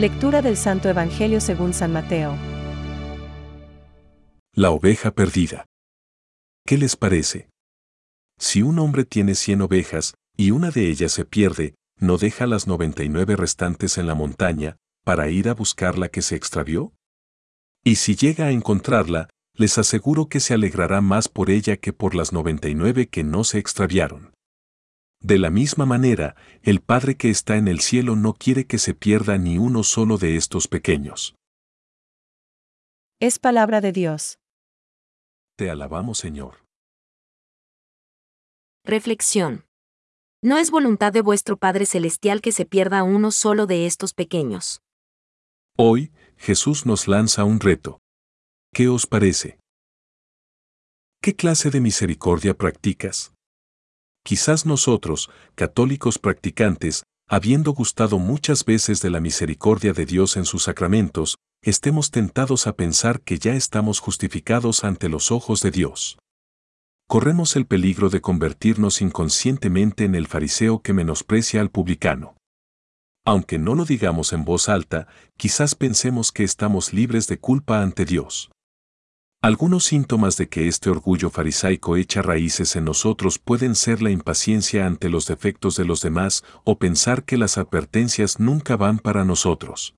Lectura 0.00 0.40
del 0.40 0.56
Santo 0.56 0.88
Evangelio 0.88 1.42
según 1.42 1.74
San 1.74 1.92
Mateo. 1.92 2.34
La 4.54 4.70
oveja 4.70 5.10
perdida. 5.10 5.66
¿Qué 6.64 6.78
les 6.78 6.96
parece? 6.96 7.50
Si 8.38 8.62
un 8.62 8.78
hombre 8.78 9.04
tiene 9.04 9.34
cien 9.34 9.60
ovejas, 9.60 10.14
y 10.38 10.52
una 10.52 10.70
de 10.70 10.88
ellas 10.88 11.12
se 11.12 11.26
pierde, 11.26 11.74
¿no 11.98 12.16
deja 12.16 12.46
las 12.46 12.66
99 12.66 13.36
restantes 13.36 13.98
en 13.98 14.06
la 14.06 14.14
montaña, 14.14 14.76
para 15.04 15.28
ir 15.28 15.50
a 15.50 15.54
buscar 15.54 15.98
la 15.98 16.08
que 16.08 16.22
se 16.22 16.34
extravió? 16.34 16.94
Y 17.84 17.96
si 17.96 18.16
llega 18.16 18.46
a 18.46 18.52
encontrarla, 18.52 19.28
les 19.52 19.76
aseguro 19.76 20.30
que 20.30 20.40
se 20.40 20.54
alegrará 20.54 21.02
más 21.02 21.28
por 21.28 21.50
ella 21.50 21.76
que 21.76 21.92
por 21.92 22.14
las 22.14 22.32
99 22.32 23.08
que 23.08 23.22
no 23.22 23.44
se 23.44 23.58
extraviaron. 23.58 24.29
De 25.22 25.38
la 25.38 25.50
misma 25.50 25.84
manera, 25.84 26.34
el 26.62 26.80
Padre 26.80 27.16
que 27.16 27.28
está 27.28 27.56
en 27.56 27.68
el 27.68 27.80
cielo 27.80 28.16
no 28.16 28.32
quiere 28.32 28.66
que 28.66 28.78
se 28.78 28.94
pierda 28.94 29.36
ni 29.36 29.58
uno 29.58 29.82
solo 29.82 30.16
de 30.16 30.36
estos 30.36 30.66
pequeños. 30.66 31.34
Es 33.20 33.38
palabra 33.38 33.82
de 33.82 33.92
Dios. 33.92 34.38
Te 35.56 35.68
alabamos, 35.68 36.16
Señor. 36.16 36.64
Reflexión. 38.82 39.66
No 40.42 40.56
es 40.56 40.70
voluntad 40.70 41.12
de 41.12 41.20
vuestro 41.20 41.58
Padre 41.58 41.84
Celestial 41.84 42.40
que 42.40 42.50
se 42.50 42.64
pierda 42.64 43.02
uno 43.02 43.30
solo 43.30 43.66
de 43.66 43.84
estos 43.84 44.14
pequeños. 44.14 44.80
Hoy, 45.76 46.12
Jesús 46.38 46.86
nos 46.86 47.08
lanza 47.08 47.44
un 47.44 47.60
reto. 47.60 48.00
¿Qué 48.72 48.88
os 48.88 49.06
parece? 49.06 49.58
¿Qué 51.20 51.36
clase 51.36 51.68
de 51.68 51.80
misericordia 51.80 52.54
practicas? 52.54 53.34
Quizás 54.22 54.66
nosotros, 54.66 55.30
católicos 55.54 56.18
practicantes, 56.18 57.04
habiendo 57.28 57.72
gustado 57.72 58.18
muchas 58.18 58.64
veces 58.64 59.00
de 59.00 59.10
la 59.10 59.20
misericordia 59.20 59.92
de 59.92 60.04
Dios 60.06 60.36
en 60.36 60.44
sus 60.44 60.64
sacramentos, 60.64 61.36
estemos 61.62 62.10
tentados 62.10 62.66
a 62.66 62.74
pensar 62.74 63.20
que 63.20 63.38
ya 63.38 63.54
estamos 63.54 64.00
justificados 64.00 64.84
ante 64.84 65.08
los 65.08 65.30
ojos 65.30 65.62
de 65.62 65.70
Dios. 65.70 66.18
Corremos 67.06 67.56
el 67.56 67.66
peligro 67.66 68.08
de 68.08 68.20
convertirnos 68.20 69.02
inconscientemente 69.02 70.04
en 70.04 70.14
el 70.14 70.26
fariseo 70.26 70.80
que 70.80 70.92
menosprecia 70.92 71.60
al 71.60 71.70
publicano. 71.70 72.36
Aunque 73.24 73.58
no 73.58 73.74
lo 73.74 73.84
digamos 73.84 74.32
en 74.32 74.44
voz 74.44 74.68
alta, 74.68 75.08
quizás 75.36 75.74
pensemos 75.74 76.32
que 76.32 76.44
estamos 76.44 76.92
libres 76.92 77.26
de 77.26 77.38
culpa 77.38 77.82
ante 77.82 78.04
Dios. 78.04 78.50
Algunos 79.42 79.84
síntomas 79.84 80.36
de 80.36 80.50
que 80.50 80.68
este 80.68 80.90
orgullo 80.90 81.30
farisaico 81.30 81.96
echa 81.96 82.20
raíces 82.20 82.76
en 82.76 82.84
nosotros 82.84 83.38
pueden 83.38 83.74
ser 83.74 84.02
la 84.02 84.10
impaciencia 84.10 84.86
ante 84.86 85.08
los 85.08 85.26
defectos 85.26 85.76
de 85.76 85.86
los 85.86 86.02
demás 86.02 86.44
o 86.64 86.78
pensar 86.78 87.24
que 87.24 87.38
las 87.38 87.56
advertencias 87.56 88.38
nunca 88.38 88.76
van 88.76 88.98
para 88.98 89.24
nosotros. 89.24 89.94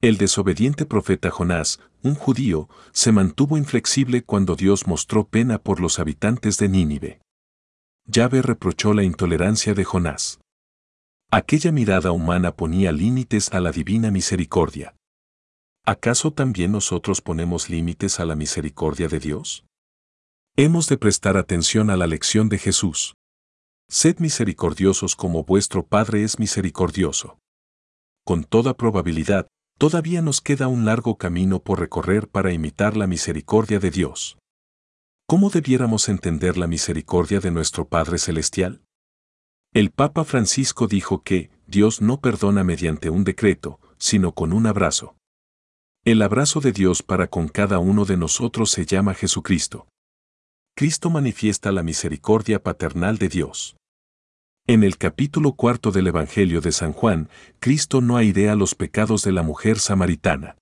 El 0.00 0.16
desobediente 0.16 0.86
profeta 0.86 1.30
Jonás, 1.30 1.80
un 2.02 2.14
judío, 2.14 2.70
se 2.92 3.12
mantuvo 3.12 3.58
inflexible 3.58 4.22
cuando 4.22 4.56
Dios 4.56 4.86
mostró 4.86 5.28
pena 5.28 5.58
por 5.58 5.78
los 5.78 5.98
habitantes 5.98 6.56
de 6.56 6.70
Nínive. 6.70 7.20
Yahvé 8.06 8.40
reprochó 8.40 8.94
la 8.94 9.02
intolerancia 9.02 9.74
de 9.74 9.84
Jonás. 9.84 10.40
Aquella 11.30 11.72
mirada 11.72 12.10
humana 12.10 12.52
ponía 12.52 12.90
límites 12.90 13.52
a 13.52 13.60
la 13.60 13.70
divina 13.70 14.10
misericordia. 14.10 14.94
¿Acaso 15.88 16.32
también 16.32 16.72
nosotros 16.72 17.20
ponemos 17.20 17.70
límites 17.70 18.18
a 18.18 18.24
la 18.24 18.34
misericordia 18.34 19.06
de 19.06 19.20
Dios? 19.20 19.64
Hemos 20.56 20.88
de 20.88 20.98
prestar 20.98 21.36
atención 21.36 21.90
a 21.90 21.96
la 21.96 22.08
lección 22.08 22.48
de 22.48 22.58
Jesús. 22.58 23.14
Sed 23.88 24.18
misericordiosos 24.18 25.14
como 25.14 25.44
vuestro 25.44 25.86
Padre 25.86 26.24
es 26.24 26.40
misericordioso. 26.40 27.38
Con 28.24 28.42
toda 28.42 28.76
probabilidad, 28.76 29.46
todavía 29.78 30.22
nos 30.22 30.40
queda 30.40 30.66
un 30.66 30.84
largo 30.84 31.18
camino 31.18 31.62
por 31.62 31.78
recorrer 31.78 32.26
para 32.26 32.52
imitar 32.52 32.96
la 32.96 33.06
misericordia 33.06 33.78
de 33.78 33.92
Dios. 33.92 34.38
¿Cómo 35.28 35.50
debiéramos 35.50 36.08
entender 36.08 36.58
la 36.58 36.66
misericordia 36.66 37.38
de 37.38 37.52
nuestro 37.52 37.86
Padre 37.86 38.18
Celestial? 38.18 38.82
El 39.72 39.92
Papa 39.92 40.24
Francisco 40.24 40.88
dijo 40.88 41.22
que 41.22 41.50
Dios 41.68 42.00
no 42.00 42.20
perdona 42.20 42.64
mediante 42.64 43.08
un 43.08 43.22
decreto, 43.22 43.78
sino 43.98 44.32
con 44.32 44.52
un 44.52 44.66
abrazo. 44.66 45.15
El 46.06 46.22
abrazo 46.22 46.60
de 46.60 46.70
Dios 46.70 47.02
para 47.02 47.26
con 47.26 47.48
cada 47.48 47.80
uno 47.80 48.04
de 48.04 48.16
nosotros 48.16 48.70
se 48.70 48.86
llama 48.86 49.12
Jesucristo. 49.12 49.88
Cristo 50.76 51.10
manifiesta 51.10 51.72
la 51.72 51.82
misericordia 51.82 52.62
paternal 52.62 53.18
de 53.18 53.28
Dios. 53.28 53.76
En 54.68 54.84
el 54.84 54.98
capítulo 54.98 55.54
cuarto 55.54 55.90
del 55.90 56.06
Evangelio 56.06 56.60
de 56.60 56.70
San 56.70 56.92
Juan, 56.92 57.28
Cristo 57.58 58.02
no 58.02 58.16
airea 58.16 58.54
los 58.54 58.76
pecados 58.76 59.24
de 59.24 59.32
la 59.32 59.42
mujer 59.42 59.80
samaritana. 59.80 60.56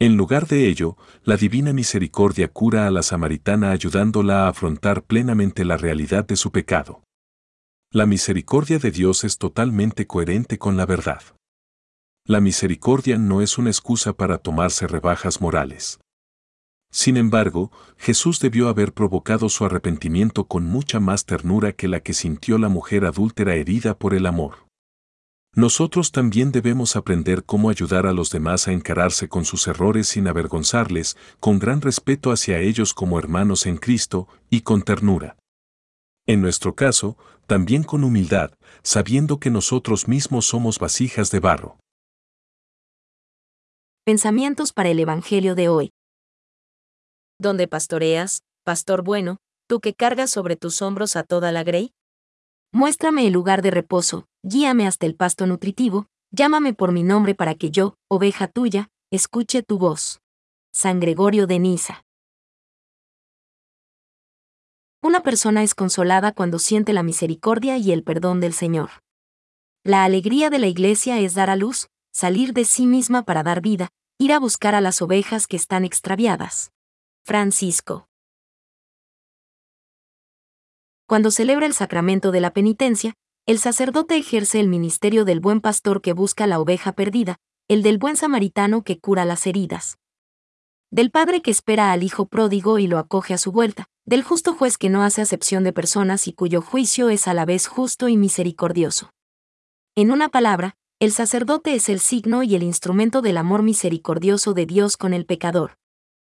En 0.00 0.16
lugar 0.16 0.48
de 0.48 0.66
ello, 0.66 0.96
la 1.22 1.36
divina 1.36 1.72
misericordia 1.72 2.48
cura 2.48 2.88
a 2.88 2.90
la 2.90 3.04
samaritana 3.04 3.70
ayudándola 3.70 4.46
a 4.46 4.48
afrontar 4.48 5.04
plenamente 5.04 5.64
la 5.64 5.76
realidad 5.76 6.26
de 6.26 6.34
su 6.34 6.50
pecado. 6.50 7.04
La 7.92 8.06
misericordia 8.06 8.80
de 8.80 8.90
Dios 8.90 9.22
es 9.22 9.38
totalmente 9.38 10.08
coherente 10.08 10.58
con 10.58 10.76
la 10.76 10.84
verdad. 10.84 11.22
La 12.28 12.42
misericordia 12.42 13.16
no 13.16 13.40
es 13.40 13.56
una 13.56 13.70
excusa 13.70 14.12
para 14.12 14.36
tomarse 14.36 14.86
rebajas 14.86 15.40
morales. 15.40 15.98
Sin 16.92 17.16
embargo, 17.16 17.72
Jesús 17.96 18.38
debió 18.38 18.68
haber 18.68 18.92
provocado 18.92 19.48
su 19.48 19.64
arrepentimiento 19.64 20.44
con 20.44 20.66
mucha 20.66 21.00
más 21.00 21.24
ternura 21.24 21.72
que 21.72 21.88
la 21.88 22.00
que 22.00 22.12
sintió 22.12 22.58
la 22.58 22.68
mujer 22.68 23.06
adúltera 23.06 23.54
herida 23.54 23.98
por 23.98 24.12
el 24.12 24.26
amor. 24.26 24.66
Nosotros 25.54 26.12
también 26.12 26.52
debemos 26.52 26.96
aprender 26.96 27.44
cómo 27.44 27.70
ayudar 27.70 28.06
a 28.06 28.12
los 28.12 28.28
demás 28.28 28.68
a 28.68 28.72
encararse 28.72 29.30
con 29.30 29.46
sus 29.46 29.66
errores 29.66 30.08
sin 30.08 30.28
avergonzarles, 30.28 31.16
con 31.40 31.58
gran 31.58 31.80
respeto 31.80 32.30
hacia 32.30 32.58
ellos 32.58 32.92
como 32.92 33.18
hermanos 33.18 33.64
en 33.64 33.78
Cristo 33.78 34.28
y 34.50 34.60
con 34.60 34.82
ternura. 34.82 35.38
En 36.26 36.42
nuestro 36.42 36.74
caso, 36.74 37.16
también 37.46 37.84
con 37.84 38.04
humildad, 38.04 38.50
sabiendo 38.82 39.40
que 39.40 39.48
nosotros 39.48 40.08
mismos 40.08 40.44
somos 40.44 40.78
vasijas 40.78 41.30
de 41.30 41.40
barro. 41.40 41.78
Pensamientos 44.08 44.72
para 44.72 44.88
el 44.88 45.00
Evangelio 45.00 45.54
de 45.54 45.68
hoy. 45.68 45.92
¿Dónde 47.38 47.68
pastoreas, 47.68 48.42
pastor 48.64 49.04
bueno, 49.04 49.36
tú 49.68 49.80
que 49.80 49.92
cargas 49.92 50.30
sobre 50.30 50.56
tus 50.56 50.80
hombros 50.80 51.14
a 51.14 51.24
toda 51.24 51.52
la 51.52 51.62
grey? 51.62 51.92
Muéstrame 52.72 53.26
el 53.26 53.34
lugar 53.34 53.60
de 53.60 53.70
reposo, 53.70 54.24
guíame 54.42 54.86
hasta 54.86 55.04
el 55.04 55.14
pasto 55.14 55.46
nutritivo, 55.46 56.06
llámame 56.30 56.72
por 56.72 56.90
mi 56.90 57.02
nombre 57.02 57.34
para 57.34 57.54
que 57.54 57.70
yo, 57.70 57.96
oveja 58.08 58.48
tuya, 58.48 58.88
escuche 59.12 59.62
tu 59.62 59.76
voz. 59.76 60.22
San 60.72 61.00
Gregorio 61.00 61.46
de 61.46 61.58
Niza. 61.58 62.02
Una 65.02 65.22
persona 65.22 65.62
es 65.62 65.74
consolada 65.74 66.32
cuando 66.32 66.58
siente 66.58 66.94
la 66.94 67.02
misericordia 67.02 67.76
y 67.76 67.92
el 67.92 68.04
perdón 68.04 68.40
del 68.40 68.54
Señor. 68.54 68.88
La 69.84 70.04
alegría 70.04 70.48
de 70.48 70.60
la 70.60 70.66
iglesia 70.66 71.20
es 71.20 71.34
dar 71.34 71.50
a 71.50 71.56
luz, 71.56 71.90
salir 72.18 72.52
de 72.52 72.64
sí 72.64 72.84
misma 72.84 73.22
para 73.22 73.44
dar 73.44 73.60
vida, 73.60 73.90
ir 74.18 74.32
a 74.32 74.40
buscar 74.40 74.74
a 74.74 74.80
las 74.80 75.00
ovejas 75.02 75.46
que 75.46 75.54
están 75.56 75.84
extraviadas. 75.84 76.72
Francisco. 77.24 78.08
Cuando 81.06 81.30
celebra 81.30 81.66
el 81.66 81.74
sacramento 81.74 82.32
de 82.32 82.40
la 82.40 82.52
penitencia, 82.52 83.14
el 83.46 83.60
sacerdote 83.60 84.16
ejerce 84.16 84.58
el 84.58 84.66
ministerio 84.66 85.24
del 85.24 85.38
buen 85.38 85.60
pastor 85.60 86.02
que 86.02 86.12
busca 86.12 86.48
la 86.48 86.58
oveja 86.58 86.90
perdida, 86.90 87.36
el 87.68 87.84
del 87.84 87.98
buen 87.98 88.16
samaritano 88.16 88.82
que 88.82 88.98
cura 88.98 89.24
las 89.24 89.46
heridas, 89.46 90.00
del 90.90 91.12
padre 91.12 91.40
que 91.40 91.52
espera 91.52 91.92
al 91.92 92.02
hijo 92.02 92.26
pródigo 92.26 92.80
y 92.80 92.88
lo 92.88 92.98
acoge 92.98 93.32
a 93.32 93.38
su 93.38 93.52
vuelta, 93.52 93.86
del 94.06 94.24
justo 94.24 94.54
juez 94.54 94.76
que 94.76 94.90
no 94.90 95.04
hace 95.04 95.22
acepción 95.22 95.62
de 95.62 95.72
personas 95.72 96.26
y 96.26 96.32
cuyo 96.32 96.62
juicio 96.62 97.10
es 97.10 97.28
a 97.28 97.34
la 97.34 97.44
vez 97.44 97.68
justo 97.68 98.08
y 98.08 98.16
misericordioso. 98.16 99.12
En 99.94 100.10
una 100.10 100.28
palabra, 100.30 100.74
el 101.00 101.12
sacerdote 101.12 101.74
es 101.76 101.88
el 101.88 102.00
signo 102.00 102.42
y 102.42 102.56
el 102.56 102.64
instrumento 102.64 103.22
del 103.22 103.36
amor 103.36 103.62
misericordioso 103.62 104.52
de 104.52 104.66
Dios 104.66 104.96
con 104.96 105.14
el 105.14 105.26
pecador. 105.26 105.78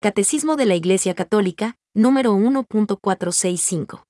Catecismo 0.00 0.56
de 0.56 0.66
la 0.66 0.74
Iglesia 0.74 1.14
Católica, 1.14 1.76
número 1.94 2.34
1.465. 2.34 4.05